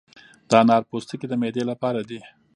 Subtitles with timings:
[0.49, 2.19] د انار پوستکي د معدې لپاره دي.